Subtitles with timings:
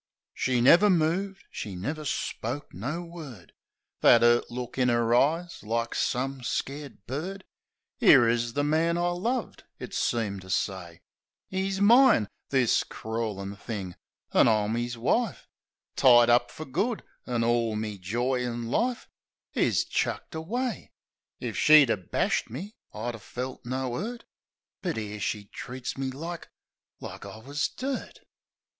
[0.33, 3.53] She never moved; she never spoke no word;
[3.99, 7.43] That 'urt look in 'er eyes, like some scared bird:"
[8.01, 11.01] 'Ere is the man I loved," it seemed to say."
[11.51, 13.93] 'E's mine, this crawlin' thing,
[14.33, 15.47] an' I'm 'is wife;
[15.95, 19.07] Tied up fer good; an' orl me joy in life
[19.53, 20.91] Is chucked away!"
[21.39, 24.25] If she 'ad bashed me I'd 'a' felt no 'urt!
[24.81, 26.49] But 'ere she treats me like—
[26.99, 28.21] like I wus dirt.